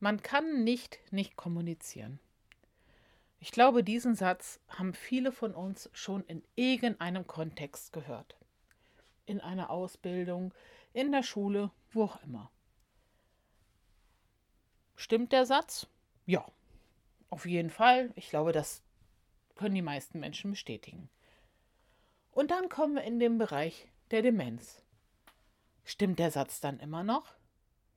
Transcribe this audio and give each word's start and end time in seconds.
Man 0.00 0.22
kann 0.22 0.64
nicht 0.64 1.00
nicht 1.10 1.36
kommunizieren. 1.36 2.20
Ich 3.40 3.52
glaube, 3.52 3.84
diesen 3.84 4.14
Satz 4.14 4.60
haben 4.68 4.94
viele 4.94 5.32
von 5.32 5.54
uns 5.54 5.90
schon 5.92 6.24
in 6.24 6.42
irgendeinem 6.56 7.26
Kontext 7.26 7.92
gehört. 7.92 8.36
In 9.26 9.40
einer 9.40 9.70
Ausbildung, 9.70 10.52
in 10.92 11.12
der 11.12 11.22
Schule, 11.22 11.70
wo 11.92 12.04
auch 12.04 12.22
immer. 12.22 12.50
Stimmt 14.96 15.32
der 15.32 15.46
Satz? 15.46 15.86
Ja, 16.26 16.44
auf 17.30 17.46
jeden 17.46 17.70
Fall. 17.70 18.10
Ich 18.16 18.30
glaube, 18.30 18.52
das 18.52 18.82
können 19.54 19.74
die 19.74 19.82
meisten 19.82 20.18
Menschen 20.18 20.50
bestätigen. 20.50 21.08
Und 22.32 22.50
dann 22.50 22.68
kommen 22.68 22.96
wir 22.96 23.02
in 23.02 23.20
den 23.20 23.38
Bereich 23.38 23.86
der 24.10 24.22
Demenz. 24.22 24.82
Stimmt 25.84 26.18
der 26.18 26.30
Satz 26.30 26.60
dann 26.60 26.80
immer 26.80 27.04
noch? 27.04 27.34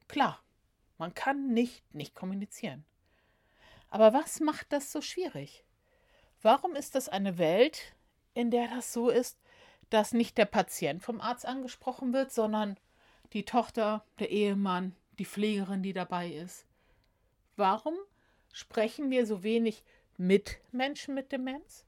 Klar, 0.07 0.39
man 1.01 1.15
kann 1.15 1.51
nicht 1.51 1.83
nicht 1.95 2.13
kommunizieren. 2.13 2.85
Aber 3.89 4.13
was 4.13 4.39
macht 4.39 4.71
das 4.71 4.91
so 4.91 5.01
schwierig? 5.01 5.65
Warum 6.43 6.75
ist 6.75 6.93
das 6.93 7.09
eine 7.09 7.39
Welt, 7.39 7.95
in 8.35 8.51
der 8.51 8.67
das 8.67 8.93
so 8.93 9.09
ist, 9.09 9.39
dass 9.89 10.13
nicht 10.13 10.37
der 10.37 10.45
Patient 10.45 11.01
vom 11.01 11.19
Arzt 11.19 11.45
angesprochen 11.45 12.13
wird, 12.13 12.31
sondern 12.31 12.77
die 13.33 13.45
Tochter, 13.45 14.05
der 14.19 14.29
Ehemann, 14.29 14.95
die 15.17 15.25
Pflegerin, 15.25 15.81
die 15.81 15.93
dabei 15.93 16.29
ist? 16.29 16.67
Warum 17.55 17.95
sprechen 18.53 19.09
wir 19.09 19.25
so 19.25 19.41
wenig 19.41 19.83
mit 20.17 20.59
Menschen 20.71 21.15
mit 21.15 21.31
Demenz 21.31 21.83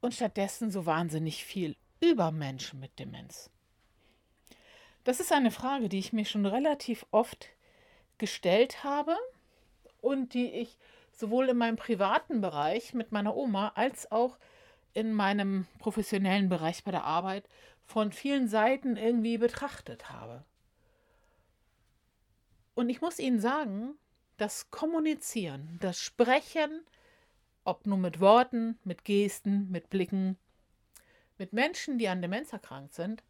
und 0.00 0.14
stattdessen 0.14 0.70
so 0.70 0.86
wahnsinnig 0.86 1.44
viel 1.44 1.76
über 2.00 2.30
Menschen 2.30 2.78
mit 2.78 2.96
Demenz? 3.00 3.50
Das 5.02 5.18
ist 5.18 5.32
eine 5.32 5.50
Frage, 5.50 5.88
die 5.88 5.98
ich 5.98 6.12
mir 6.12 6.24
schon 6.24 6.46
relativ 6.46 7.04
oft 7.10 7.48
gestellt 8.20 8.84
habe 8.84 9.16
und 10.00 10.34
die 10.34 10.52
ich 10.52 10.78
sowohl 11.10 11.48
in 11.48 11.56
meinem 11.56 11.76
privaten 11.76 12.40
Bereich 12.40 12.94
mit 12.94 13.10
meiner 13.10 13.36
Oma 13.36 13.72
als 13.74 14.12
auch 14.12 14.38
in 14.92 15.12
meinem 15.12 15.66
professionellen 15.78 16.48
Bereich 16.48 16.84
bei 16.84 16.92
der 16.92 17.04
Arbeit 17.04 17.48
von 17.84 18.12
vielen 18.12 18.46
Seiten 18.48 18.96
irgendwie 18.96 19.38
betrachtet 19.38 20.10
habe. 20.10 20.44
Und 22.74 22.88
ich 22.88 23.00
muss 23.00 23.18
Ihnen 23.18 23.40
sagen, 23.40 23.94
das 24.36 24.70
Kommunizieren, 24.70 25.78
das 25.80 26.00
Sprechen, 26.00 26.82
ob 27.64 27.86
nur 27.86 27.98
mit 27.98 28.20
Worten, 28.20 28.78
mit 28.84 29.04
Gesten, 29.04 29.70
mit 29.70 29.90
Blicken, 29.90 30.38
mit 31.36 31.52
Menschen, 31.52 31.98
die 31.98 32.08
an 32.08 32.22
Demenz 32.22 32.52
erkrankt 32.52 32.94
sind, 32.94 33.22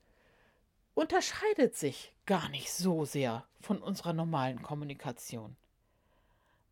unterscheidet 1.01 1.75
sich 1.75 2.13
gar 2.27 2.51
nicht 2.51 2.71
so 2.71 3.07
sehr 3.07 3.47
von 3.63 3.79
unserer 3.79 4.13
normalen 4.13 4.61
Kommunikation. 4.61 5.57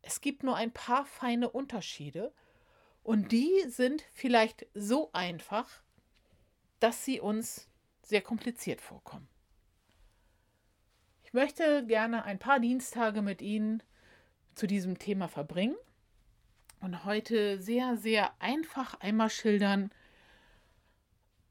Es 0.02 0.20
gibt 0.20 0.42
nur 0.42 0.54
ein 0.54 0.70
paar 0.70 1.06
feine 1.06 1.48
Unterschiede 1.48 2.34
und 3.02 3.32
die 3.32 3.64
sind 3.68 4.04
vielleicht 4.12 4.66
so 4.74 5.08
einfach, 5.14 5.66
dass 6.78 7.06
sie 7.06 7.20
uns 7.20 7.70
sehr 8.02 8.20
kompliziert 8.20 8.82
vorkommen. 8.82 9.26
Ich 11.24 11.32
möchte 11.32 11.86
gerne 11.86 12.24
ein 12.24 12.38
paar 12.38 12.60
Dienstage 12.60 13.22
mit 13.22 13.40
Ihnen 13.40 13.82
zu 14.54 14.66
diesem 14.66 14.98
Thema 14.98 15.28
verbringen 15.28 15.76
und 16.80 17.06
heute 17.06 17.62
sehr, 17.62 17.96
sehr 17.96 18.30
einfach 18.42 19.00
einmal 19.00 19.30
schildern, 19.30 19.90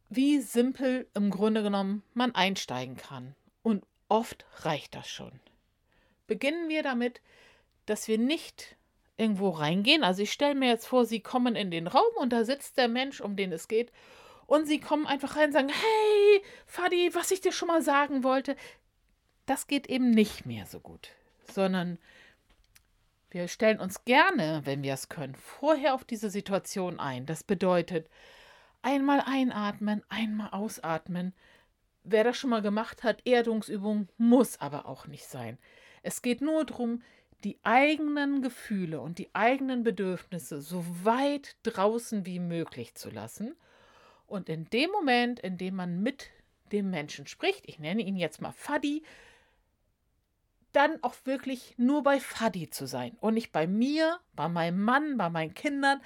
wie 0.09 0.39
simpel 0.39 1.07
im 1.13 1.29
Grunde 1.29 1.63
genommen 1.63 2.03
man 2.13 2.33
einsteigen 2.33 2.97
kann. 2.97 3.35
Und 3.63 3.83
oft 4.09 4.45
reicht 4.59 4.95
das 4.95 5.09
schon. 5.09 5.39
Beginnen 6.27 6.69
wir 6.69 6.83
damit, 6.83 7.21
dass 7.85 8.07
wir 8.07 8.17
nicht 8.17 8.75
irgendwo 9.17 9.49
reingehen. 9.49 10.03
Also 10.03 10.21
ich 10.23 10.31
stelle 10.31 10.55
mir 10.55 10.69
jetzt 10.69 10.87
vor, 10.87 11.05
Sie 11.05 11.19
kommen 11.19 11.55
in 11.55 11.71
den 11.71 11.87
Raum 11.87 12.15
und 12.17 12.31
da 12.31 12.45
sitzt 12.45 12.77
der 12.77 12.87
Mensch, 12.87 13.19
um 13.19 13.35
den 13.35 13.51
es 13.51 13.67
geht. 13.67 13.91
Und 14.45 14.65
Sie 14.67 14.79
kommen 14.79 15.05
einfach 15.05 15.35
rein 15.35 15.47
und 15.47 15.53
sagen, 15.53 15.69
hey, 15.69 16.41
Fadi, 16.65 17.09
was 17.13 17.31
ich 17.31 17.41
dir 17.41 17.51
schon 17.51 17.67
mal 17.67 17.81
sagen 17.81 18.23
wollte. 18.23 18.55
Das 19.45 19.67
geht 19.67 19.87
eben 19.87 20.11
nicht 20.11 20.45
mehr 20.45 20.65
so 20.65 20.79
gut. 20.79 21.09
Sondern 21.51 21.97
wir 23.29 23.47
stellen 23.47 23.79
uns 23.79 24.05
gerne, 24.05 24.61
wenn 24.63 24.83
wir 24.83 24.93
es 24.93 25.09
können, 25.09 25.35
vorher 25.35 25.93
auf 25.93 26.05
diese 26.05 26.29
Situation 26.29 26.99
ein. 26.99 27.25
Das 27.25 27.43
bedeutet, 27.43 28.09
Einmal 28.87 29.21
einatmen, 29.25 30.01
einmal 30.07 30.51
ausatmen. 30.51 31.33
Wer 32.05 32.23
das 32.23 32.37
schon 32.37 32.51
mal 32.51 32.61
gemacht 32.61 33.03
hat, 33.03 33.19
Erdungsübung, 33.27 34.07
muss 34.17 34.61
aber 34.61 34.85
auch 34.85 35.07
nicht 35.07 35.25
sein. 35.25 35.57
Es 36.03 36.21
geht 36.21 36.39
nur 36.39 36.63
darum, 36.63 37.01
die 37.43 37.59
eigenen 37.63 38.41
Gefühle 38.41 39.01
und 39.01 39.17
die 39.17 39.27
eigenen 39.35 39.83
Bedürfnisse 39.83 40.61
so 40.61 40.85
weit 41.03 41.57
draußen 41.63 42.25
wie 42.25 42.39
möglich 42.39 42.95
zu 42.95 43.09
lassen. 43.09 43.57
Und 44.25 44.47
in 44.47 44.69
dem 44.69 44.89
Moment, 44.91 45.41
in 45.41 45.57
dem 45.57 45.75
man 45.75 46.01
mit 46.01 46.29
dem 46.71 46.89
Menschen 46.89 47.27
spricht, 47.27 47.67
ich 47.67 47.79
nenne 47.79 48.03
ihn 48.03 48.15
jetzt 48.15 48.39
mal 48.39 48.53
Fadi, 48.53 49.03
dann 50.71 51.03
auch 51.03 51.15
wirklich 51.25 51.73
nur 51.77 52.03
bei 52.03 52.21
Fadi 52.21 52.69
zu 52.69 52.85
sein 52.87 53.17
und 53.19 53.33
nicht 53.33 53.51
bei 53.51 53.67
mir, 53.67 54.21
bei 54.33 54.47
meinem 54.47 54.81
Mann, 54.81 55.17
bei 55.17 55.29
meinen 55.29 55.53
Kindern, 55.53 55.99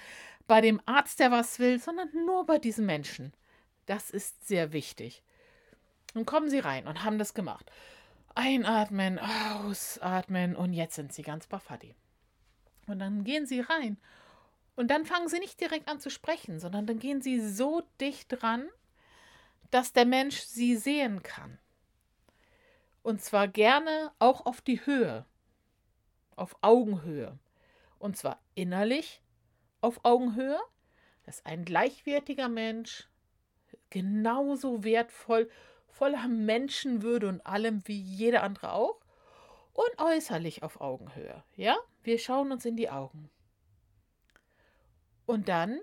bei 0.47 0.61
dem 0.61 0.81
Arzt, 0.85 1.19
der 1.19 1.31
was 1.31 1.59
will, 1.59 1.79
sondern 1.79 2.09
nur 2.25 2.45
bei 2.45 2.57
diesem 2.57 2.85
Menschen. 2.85 3.33
Das 3.85 4.09
ist 4.09 4.47
sehr 4.47 4.73
wichtig. 4.73 5.23
Nun 6.13 6.25
kommen 6.25 6.49
Sie 6.49 6.59
rein 6.59 6.87
und 6.87 7.03
haben 7.03 7.17
das 7.17 7.33
gemacht. 7.33 7.71
Einatmen, 8.35 9.19
ausatmen 9.19 10.55
und 10.55 10.73
jetzt 10.73 10.95
sind 10.95 11.13
Sie 11.13 11.21
ganz 11.21 11.47
Bafadi. 11.47 11.95
Und 12.87 12.99
dann 12.99 13.23
gehen 13.23 13.45
Sie 13.45 13.59
rein 13.59 13.97
und 14.75 14.87
dann 14.87 15.05
fangen 15.05 15.27
Sie 15.27 15.39
nicht 15.39 15.59
direkt 15.59 15.87
an 15.87 15.99
zu 15.99 16.09
sprechen, 16.09 16.59
sondern 16.59 16.85
dann 16.87 16.99
gehen 16.99 17.21
Sie 17.21 17.39
so 17.39 17.83
dicht 17.99 18.27
dran, 18.29 18.67
dass 19.69 19.93
der 19.93 20.05
Mensch 20.05 20.39
Sie 20.41 20.75
sehen 20.75 21.23
kann. 21.23 21.59
Und 23.03 23.21
zwar 23.21 23.47
gerne 23.47 24.11
auch 24.19 24.45
auf 24.45 24.61
die 24.61 24.85
Höhe, 24.85 25.25
auf 26.35 26.55
Augenhöhe. 26.61 27.37
Und 27.99 28.17
zwar 28.17 28.39
innerlich 28.55 29.21
auf 29.81 29.99
Augenhöhe, 30.03 30.59
dass 31.25 31.45
ein 31.45 31.65
gleichwertiger 31.65 32.49
Mensch 32.49 33.07
genauso 33.89 34.83
wertvoll, 34.83 35.49
voller 35.87 36.27
Menschenwürde 36.27 37.27
und 37.27 37.45
allem 37.45 37.87
wie 37.87 37.99
jeder 37.99 38.43
andere 38.43 38.71
auch 38.71 39.01
und 39.73 39.99
äußerlich 39.99 40.63
auf 40.63 40.81
Augenhöhe. 40.81 41.43
Ja, 41.55 41.77
wir 42.03 42.17
schauen 42.17 42.51
uns 42.51 42.65
in 42.65 42.75
die 42.75 42.89
Augen. 42.89 43.29
Und 45.25 45.47
dann 45.47 45.79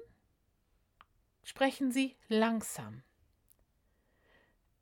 sprechen 1.43 1.93
Sie 1.93 2.17
langsam. 2.29 3.03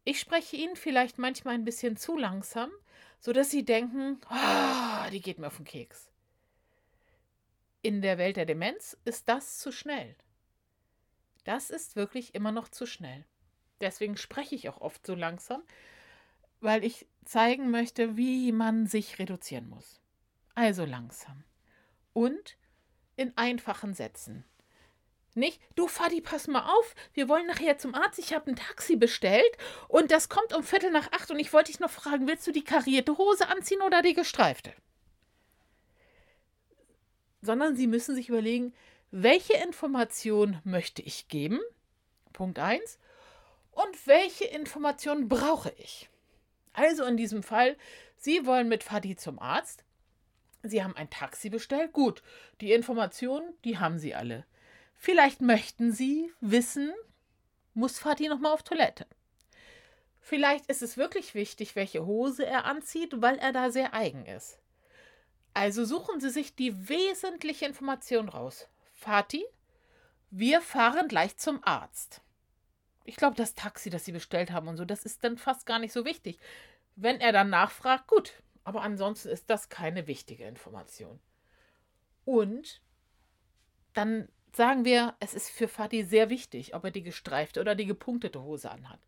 Ich 0.05 0.21
spreche 0.21 0.57
Ihnen 0.57 0.77
vielleicht 0.77 1.19
manchmal 1.19 1.55
ein 1.55 1.65
bisschen 1.65 1.97
zu 1.97 2.17
langsam, 2.17 2.71
sodass 3.21 3.51
Sie 3.51 3.65
denken, 3.65 4.21
oh, 4.31 5.11
die 5.11 5.21
geht 5.21 5.39
mir 5.39 5.49
auf 5.49 5.57
den 5.57 5.65
Keks. 5.65 6.11
In 7.87 8.03
der 8.03 8.19
Welt 8.19 8.37
der 8.37 8.47
Demenz 8.47 8.97
ist 9.05 9.29
das 9.29 9.59
zu 9.59 9.71
schnell. 9.71 10.17
Das 11.45 11.71
ist 11.71 11.95
wirklich 11.95 12.35
immer 12.35 12.51
noch 12.51 12.67
zu 12.67 12.85
schnell. 12.85 13.25
Deswegen 13.81 14.17
spreche 14.17 14.57
ich 14.57 14.69
auch 14.69 14.81
oft 14.81 15.07
so 15.07 15.15
langsam, 15.15 15.63
weil 16.59 16.83
ich 16.83 17.07
zeigen 17.25 17.71
möchte, 17.71 18.17
wie 18.17 18.51
man 18.51 18.89
sich 18.89 19.21
reduzieren 19.21 19.69
muss. 19.69 20.01
Also 20.57 20.85
langsam. 20.85 21.45
Und 22.13 22.57
in 23.15 23.33
einfachen 23.37 23.95
Sätzen. 23.95 24.45
Nicht, 25.35 25.63
du 25.77 25.87
Fadi, 25.87 26.21
pass 26.21 26.49
mal 26.49 26.69
auf, 26.69 26.97
wir 27.15 27.29
wollen 27.29 27.47
nachher 27.47 27.79
zum 27.79 27.95
Arzt, 27.95 28.19
ich 28.19 28.35
habe 28.35 28.51
ein 28.51 28.57
Taxi 28.57 28.97
bestellt 28.97 29.57
und 29.87 30.11
das 30.11 30.29
kommt 30.29 30.53
um 30.57 30.65
Viertel 30.65 30.91
nach 30.91 31.13
acht 31.13 31.31
und 31.31 31.39
ich 31.39 31.53
wollte 31.53 31.71
dich 31.71 31.79
noch 31.79 31.91
fragen, 31.91 32.27
willst 32.27 32.49
du 32.49 32.51
die 32.51 32.65
karierte 32.65 33.17
Hose 33.17 33.47
anziehen 33.47 33.83
oder 33.83 34.03
die 34.03 34.15
gestreifte? 34.15 34.75
Sondern 37.47 37.77
Sie 37.77 37.87
müssen 37.87 38.15
sich 38.15 38.29
überlegen, 38.29 38.75
welche 39.11 39.55
Information 39.55 40.61
möchte 40.65 41.01
ich 41.01 41.29
geben? 41.29 41.61
Punkt 42.33 42.59
1. 42.59 42.99
Und 43.71 44.07
welche 44.07 44.45
Information 44.45 45.29
brauche 45.29 45.73
ich? 45.79 46.11
Also 46.75 47.05
in 47.05 47.17
diesem 47.17 47.43
Fall, 47.43 47.77
Sie 48.17 48.45
wollen 48.45 48.69
mit 48.69 48.83
Fadi 48.83 49.17
zum 49.17 49.39
Arzt. 49.39 49.85
Sie 50.63 50.83
haben 50.83 50.97
ein 50.97 51.09
Taxi 51.09 51.49
bestellt. 51.49 51.93
Gut, 51.93 52.23
die 52.61 52.73
Informationen, 52.73 53.55
die 53.65 53.79
haben 53.79 53.99
Sie 53.99 54.15
alle. 54.15 54.45
Vielleicht 54.97 55.41
möchten 55.41 55.93
Sie 55.93 56.33
wissen, 56.41 56.93
muss 57.75 57.99
Fadi 57.99 58.29
nochmal 58.29 58.53
auf 58.53 58.63
Toilette? 58.63 59.07
Vielleicht 60.21 60.67
ist 60.67 60.83
es 60.83 60.97
wirklich 60.97 61.35
wichtig, 61.35 61.77
welche 61.77 62.05
Hose 62.05 62.45
er 62.45 62.65
anzieht, 62.65 63.23
weil 63.23 63.39
er 63.39 63.53
da 63.53 63.71
sehr 63.71 63.95
eigen 63.95 64.27
ist. 64.27 64.59
Also 65.57 65.87
suchen 65.87 66.21
Sie 66.21 66.29
sich 66.29 66.55
die 66.55 66.87
wesentliche 66.91 67.65
Information 67.65 68.29
raus. 68.29 68.69
Fatih, 68.93 69.43
wir 70.31 70.61
fahren 70.61 71.09
gleich 71.09 71.39
zum 71.39 71.65
Arzt. 71.65 72.21
Ich 73.05 73.17
glaube, 73.17 73.37
das 73.37 73.55
Taxi, 73.55 73.89
das 73.89 74.05
Sie 74.05 74.13
bestellt 74.13 74.51
haben 74.51 74.69
und 74.69 74.77
so, 74.77 74.85
das 74.85 75.07
ist 75.07 75.25
dann 75.25 75.39
fast 75.39 75.65
gar 75.65 75.79
nicht 75.79 75.95
so 75.95 76.05
wichtig. 76.05 76.39
Wenn 76.95 77.23
er 77.23 77.33
dann 77.33 77.49
nachfragt, 77.49 78.07
gut, 78.07 78.35
Aber 78.65 78.83
ansonsten 78.83 79.31
ist 79.31 79.49
das 79.49 79.71
keine 79.71 80.07
wichtige 80.09 80.45
Information. 80.45 81.21
Und 82.27 82.83
dann 83.95 84.29
sagen 84.53 84.85
wir, 84.85 85.17
es 85.21 85.33
ist 85.33 85.49
für 85.49 85.69
Fatih 85.69 86.03
sehr 86.03 86.29
wichtig, 86.29 86.75
ob 86.75 86.85
er 86.85 86.91
die 86.91 87.03
gestreifte 87.03 87.63
oder 87.63 87.75
die 87.75 87.87
gepunktete 87.87 88.43
Hose 88.43 88.71
anhat. 88.71 89.01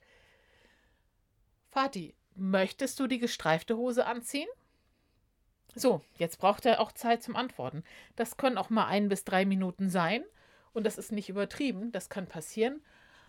Fatih, 1.69 2.15
möchtest 2.37 2.99
du 3.01 3.07
die 3.07 3.19
gestreifte 3.19 3.77
Hose 3.77 4.07
anziehen? 4.07 4.49
So, 5.75 6.03
jetzt 6.17 6.39
braucht 6.39 6.67
er 6.67 6.81
auch 6.81 6.93
Zeit 6.93 7.23
zum 7.23 7.37
Antworten. 7.37 7.85
Das 8.17 8.37
können 8.37 8.59
auch 8.59 8.71
mal 8.71 8.87
ein 8.87 9.09
bis 9.09 9.25
drei 9.25 9.45
Minuten 9.45 9.91
sein. 9.91 10.25
Und 10.73 10.85
das 10.85 10.99
ist 10.99 11.13
nicht 11.13 11.29
übertrieben, 11.29 11.93
das 11.93 12.09
kann 12.09 12.27
passieren. 12.27 12.83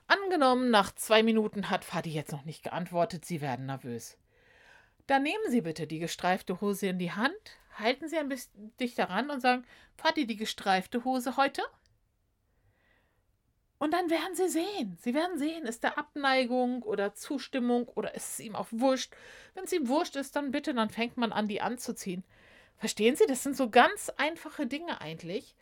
Angenommen, 0.08 0.72
nach 0.72 0.94
zwei 0.94 1.22
Minuten 1.24 1.70
hat 1.70 1.86
Fadi 1.86 2.10
jetzt 2.10 2.32
noch 2.32 2.46
nicht 2.46 2.64
geantwortet, 2.64 3.26
Sie 3.26 3.42
werden 3.42 3.68
nervös. 3.68 4.18
Dann 5.08 5.24
nehmen 5.24 5.44
Sie 5.50 5.62
bitte 5.62 5.88
die 5.88 6.00
gestreifte 6.00 6.62
Hose 6.62 6.88
in 6.88 7.00
die 7.00 7.12
Hand, 7.12 7.34
halten 7.78 8.08
Sie 8.08 8.18
ein 8.18 8.30
bisschen 8.30 8.76
dichter 8.80 9.10
ran 9.10 9.30
und 9.30 9.42
sagen, 9.42 9.66
Fadi, 9.98 10.26
die 10.26 10.36
gestreifte 10.36 11.04
Hose 11.04 11.38
heute? 11.38 11.62
Und 13.80 13.94
dann 13.94 14.10
werden 14.10 14.36
Sie 14.36 14.50
sehen. 14.50 14.98
Sie 15.02 15.14
werden 15.14 15.40
sehen, 15.40 15.66
ist 15.66 15.86
da 15.86 15.90
Abneigung 15.92 16.84
oder 16.84 17.16
Zustimmung 17.16 17.88
oder 17.88 18.14
ist 18.14 18.34
es 18.34 18.40
ihm 18.42 18.56
auch 18.56 18.68
wurscht. 18.72 19.14
Wenn 19.54 19.64
es 19.64 19.72
ihm 19.72 19.88
wurscht 19.88 20.18
ist, 20.18 20.36
dann 20.36 20.52
bitte, 20.52 20.74
dann 20.74 20.90
fängt 20.90 21.16
man 21.16 21.32
an, 21.32 21.48
die 21.48 21.62
anzuziehen. 21.62 22.26
Verstehen 22.76 23.16
Sie, 23.16 23.26
das 23.26 23.42
sind 23.42 23.56
so 23.56 23.70
ganz 23.70 24.10
einfache 24.18 24.68
Dinge 24.68 25.00
eigentlich, 25.00 25.56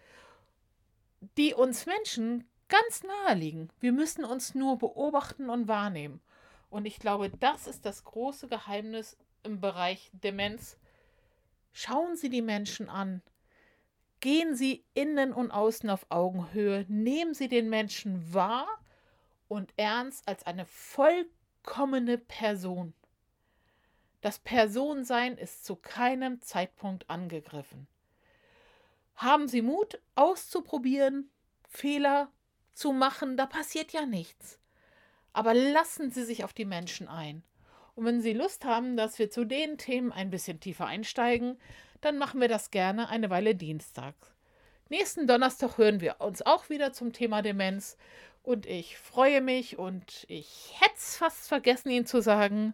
die 1.37 1.53
uns 1.53 1.85
Menschen 1.85 2.47
ganz 2.69 3.03
nahe 3.03 3.35
liegen. 3.35 3.69
Wir 3.79 3.91
müssen 3.91 4.25
uns 4.25 4.55
nur 4.55 4.79
beobachten 4.79 5.49
und 5.49 5.67
wahrnehmen. 5.67 6.19
Und 6.69 6.85
ich 6.85 6.99
glaube, 6.99 7.29
das 7.29 7.67
ist 7.67 7.85
das 7.85 8.03
große 8.03 8.47
Geheimnis 8.47 9.15
im 9.43 9.61
Bereich 9.61 10.09
Demenz. 10.11 10.77
Schauen 11.71 12.15
Sie 12.15 12.29
die 12.29 12.41
Menschen 12.41 12.89
an. 12.89 13.21
Gehen 14.19 14.55
Sie 14.55 14.83
innen 14.93 15.31
und 15.31 15.51
außen 15.51 15.89
auf 15.89 16.05
Augenhöhe. 16.09 16.85
Nehmen 16.87 17.33
Sie 17.33 17.47
den 17.47 17.69
Menschen 17.69 18.33
wahr 18.33 18.67
und 19.47 19.73
ernst 19.77 20.27
als 20.27 20.45
eine 20.45 20.65
vollkommene 20.65 22.17
Person. 22.17 22.93
Das 24.21 24.39
Personsein 24.39 25.37
ist 25.37 25.65
zu 25.65 25.75
keinem 25.75 26.41
Zeitpunkt 26.41 27.09
angegriffen. 27.09 27.87
Haben 29.15 29.47
Sie 29.47 29.61
Mut, 29.61 29.99
auszuprobieren, 30.15 31.29
Fehler 31.67 32.31
zu 32.73 32.93
machen, 32.93 33.37
da 33.37 33.45
passiert 33.45 33.91
ja 33.91 34.05
nichts. 34.05 34.59
Aber 35.33 35.53
lassen 35.53 36.09
Sie 36.09 36.23
sich 36.23 36.43
auf 36.43 36.53
die 36.53 36.65
Menschen 36.65 37.07
ein. 37.07 37.43
Und 37.95 38.05
wenn 38.05 38.21
Sie 38.21 38.33
Lust 38.33 38.65
haben, 38.65 38.97
dass 38.97 39.17
wir 39.17 39.29
zu 39.29 39.45
den 39.45 39.77
Themen 39.77 40.11
ein 40.11 40.29
bisschen 40.29 40.59
tiefer 40.59 40.85
einsteigen, 40.85 41.59
dann 42.01 42.17
machen 42.17 42.41
wir 42.41 42.47
das 42.47 42.71
gerne 42.71 43.09
eine 43.09 43.29
Weile 43.29 43.55
dienstags. 43.55 44.33
Nächsten 44.89 45.27
Donnerstag 45.27 45.77
hören 45.77 45.99
wir 45.99 46.17
uns 46.19 46.41
auch 46.45 46.69
wieder 46.69 46.93
zum 46.93 47.11
Thema 47.11 47.41
Demenz. 47.41 47.97
Und 48.43 48.65
ich 48.65 48.97
freue 48.97 49.41
mich 49.41 49.77
und 49.77 50.25
ich 50.29 50.73
hätte 50.79 50.95
es 50.95 51.17
fast 51.17 51.49
vergessen, 51.49 51.89
Ihnen 51.89 52.05
zu 52.05 52.21
sagen. 52.21 52.73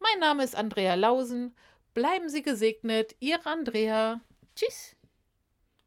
Mein 0.00 0.18
Name 0.18 0.42
ist 0.42 0.56
Andrea 0.56 0.94
Lausen. 0.94 1.54
Bleiben 1.94 2.28
Sie 2.28 2.42
gesegnet, 2.42 3.14
Ihre 3.20 3.46
Andrea. 3.46 4.20
Tschüss. 4.56 4.96